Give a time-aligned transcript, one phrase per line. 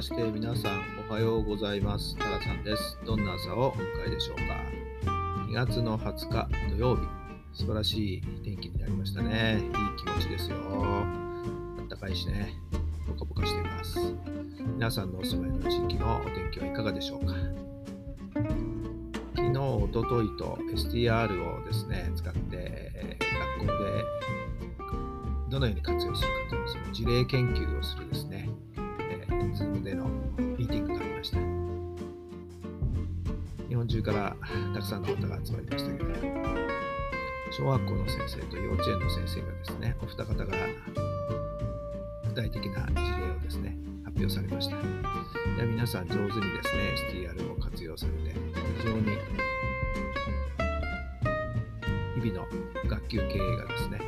[0.00, 2.16] まして皆さんおはようございます。
[2.16, 2.98] タラさんです。
[3.04, 4.42] どんな朝をお迎えでしょうか。
[5.46, 7.02] 2月の20日土曜日。
[7.52, 9.60] 素晴らしい天気になりましたね。
[9.62, 10.56] いい気持ちですよ。
[10.56, 12.54] あったかいしね。
[13.08, 13.98] ポカポカしています。
[14.72, 17.34] 皆さんのお住まいの地域のお天気はいかがでしょうか。
[19.36, 23.18] 昨日、おとといと STR をですね使って
[23.58, 24.04] 学校で
[25.50, 28.48] どのように活用するかというその事例研究をするですね、
[29.48, 30.04] Zoom での
[30.38, 31.38] ミーティングがありました。
[33.68, 34.36] 日本中から
[34.74, 36.10] たくさんの方が集まりましたけど、
[37.50, 40.44] 小学校の先生と幼稚園の先生がですね、お二方が
[42.28, 44.76] 具体的な事例をですね、発表されました。
[44.76, 46.32] で皆さん上手にで
[46.62, 48.38] すね、STR を活用されて、
[48.78, 49.18] 非常に
[52.22, 52.46] 日々の
[52.88, 54.00] 学級経営がですね、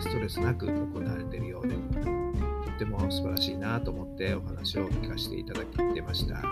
[0.00, 1.74] ストレスなく行われているようで、
[2.74, 6.42] っても素晴らしいなと思ってお話を聞かせていただいてました。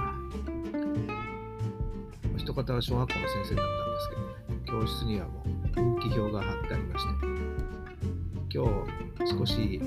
[2.37, 7.11] 一方は小学校の先生だったんですけどね、教室にはもう運気表が貼ってありまして、
[8.55, 8.64] 今
[9.27, 9.81] 日少し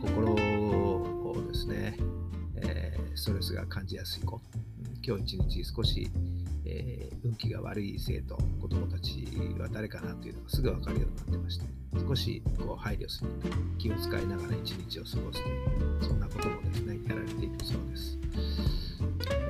[0.00, 1.96] 心をですね、
[2.56, 4.40] えー、ストレスが感じやすい子、
[5.04, 6.10] 今日一日少し
[6.72, 9.26] えー、運気が悪い生徒、子供たち
[9.58, 11.66] は誰かなというのがすぐ分かるようになってまして、
[12.06, 13.30] 少しこう配慮する、
[13.78, 15.66] 気を使いながら一日を過ごすとい
[15.98, 18.18] う、そんなこともですね、やられているそうです。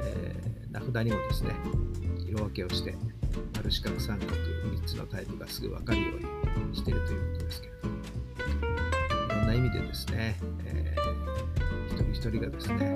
[0.02, 1.54] えー、名札にもですね、
[2.26, 2.94] 色分けをして、
[3.54, 7.96] 丸四角三角3つのタイプがすぐ分かるようにしているということですけれども、
[9.26, 12.94] いろんな意味でですね、えー、一人一人がですね、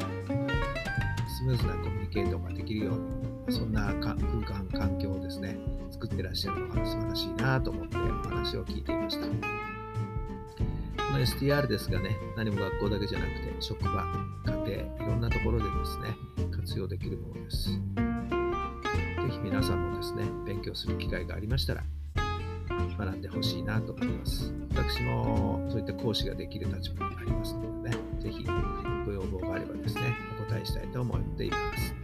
[1.45, 5.59] ムーズなコミュニケートができるようにそんな空間、環境をですね、
[5.91, 8.01] 作ってらっしゃるのが素晴らしいなと思ってお
[8.31, 9.27] 話を聞いていました。
[9.27, 9.33] こ
[11.13, 14.07] の STR ですがね、何も学校だけじゃなくて、職場、
[14.47, 16.17] 家庭、いろんなところでですね、
[16.51, 17.73] 活用できるものです。
[17.73, 17.79] ぜ
[19.31, 21.85] ひ皆さんもですね、勉強する機会がありましたら、
[22.99, 24.55] 学んでほしいなと思います。
[24.71, 28.47] 私もそういった講師ができる立場にありますのでね、ぜひ
[29.85, 31.95] ですね、お答えしたいと思っています。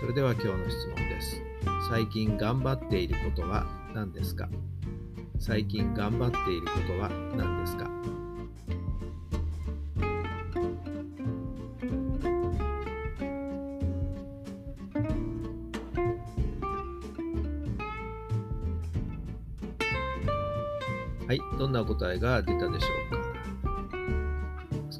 [0.00, 1.42] それでは今日の質問です。
[1.90, 4.48] 最近頑張っていることは何ですか？
[5.38, 7.90] 最近頑張っていることは何ですか？
[21.26, 23.21] はい、どんな答えが出たでしょうか？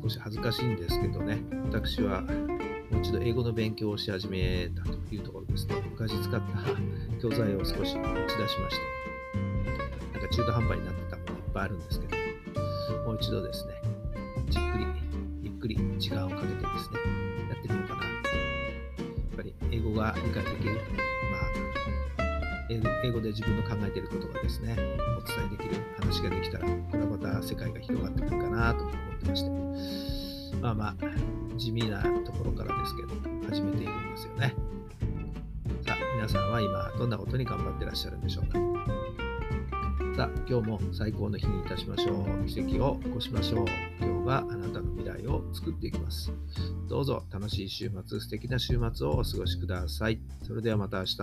[0.03, 2.23] 少し恥ずかしいんですけどね、私は
[2.91, 5.77] もう一度英語の勉強をし始めたというところですね。
[5.91, 8.83] 昔使った教材を少し打ち出しまして、
[10.13, 12.17] なんか中途半端になってたものいっぱいあるんですけど、
[13.07, 13.75] もう一度ですね、
[14.49, 14.87] じっくり、
[15.41, 16.67] ゆっくり時間をかけてですね、
[17.49, 18.03] やってみようかな。
[18.03, 18.13] やっ
[19.37, 21.39] ぱり英語が理解できる、ま
[22.19, 22.31] あ、
[23.05, 24.77] 英語で自分の考えていることがですね、
[25.17, 29.51] お伝えできる話ができたら、これはまた世界が広がってくるかなと思いますってまして、
[30.61, 30.97] まあまあ、
[31.57, 33.09] 地味なところからですけど、
[33.49, 34.55] 始めているんですよね。
[35.87, 38.59] さあ、皆さんは今、どんなことに頑張ってらっしゃるんでしょうか。
[40.17, 42.47] さあ、今日も最高の日にいたしましょう。
[42.47, 43.67] 奇跡を起こしましょう。
[44.01, 46.33] 今日があなたの未来を作っていきます。
[46.89, 50.21] どうぞ楽しい週末、素敵な週末をお過ごしください。
[50.47, 51.23] それではまた明日。